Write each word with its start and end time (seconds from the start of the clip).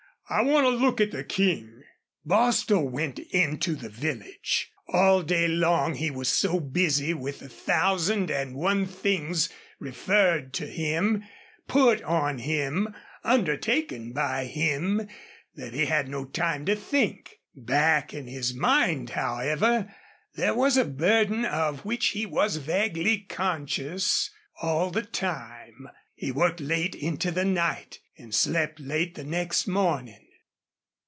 I 0.29 0.43
want 0.43 0.65
a 0.65 0.69
look 0.69 1.01
at 1.01 1.11
the 1.11 1.25
King." 1.25 1.83
Bostil 2.25 2.87
went 2.87 3.19
into 3.19 3.75
the 3.75 3.89
village. 3.89 4.71
All 4.87 5.23
day 5.23 5.45
long 5.49 5.95
he 5.95 6.09
was 6.09 6.29
so 6.29 6.61
busy 6.61 7.13
with 7.13 7.41
a 7.41 7.49
thousand 7.49 8.31
and 8.31 8.55
one 8.55 8.85
things 8.85 9.49
referred 9.77 10.53
to 10.53 10.67
him, 10.67 11.21
put 11.67 12.01
on 12.03 12.37
him, 12.37 12.95
undertaken 13.25 14.13
by 14.13 14.45
him, 14.45 15.05
that 15.55 15.73
he 15.73 15.87
had 15.87 16.07
no 16.07 16.23
time 16.23 16.65
to 16.67 16.77
think. 16.77 17.41
Back 17.53 18.13
in 18.13 18.27
his 18.27 18.53
mind, 18.53 19.09
however, 19.09 19.93
there 20.35 20.53
was 20.55 20.77
a 20.77 20.85
burden 20.85 21.43
of 21.43 21.83
which 21.83 22.11
he 22.11 22.25
was 22.25 22.55
vaguely 22.55 23.17
conscious 23.19 24.29
all 24.61 24.91
the 24.91 25.01
time. 25.03 25.89
He 26.15 26.31
worked 26.31 26.61
late 26.61 26.93
into 26.95 27.31
the 27.31 27.43
night 27.43 27.99
and 28.15 28.35
slept 28.35 28.79
late 28.79 29.15
the 29.15 29.23
next 29.23 29.65
morning. 29.65 30.27